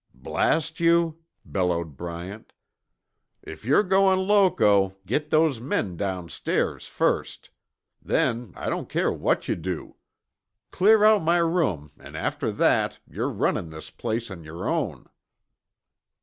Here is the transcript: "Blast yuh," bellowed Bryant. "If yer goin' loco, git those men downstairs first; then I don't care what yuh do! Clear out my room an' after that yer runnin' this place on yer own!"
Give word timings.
"Blast 0.15 0.79
yuh," 0.79 1.19
bellowed 1.45 1.95
Bryant. 1.95 2.53
"If 3.43 3.63
yer 3.63 3.83
goin' 3.83 4.17
loco, 4.27 4.97
git 5.05 5.29
those 5.29 5.61
men 5.61 5.95
downstairs 5.95 6.87
first; 6.87 7.51
then 8.01 8.51
I 8.55 8.67
don't 8.67 8.89
care 8.89 9.11
what 9.11 9.47
yuh 9.47 9.53
do! 9.53 9.97
Clear 10.71 11.03
out 11.03 11.21
my 11.21 11.37
room 11.37 11.91
an' 11.99 12.15
after 12.15 12.51
that 12.51 12.97
yer 13.07 13.29
runnin' 13.29 13.69
this 13.69 13.91
place 13.91 14.31
on 14.31 14.43
yer 14.43 14.65
own!" 14.67 15.07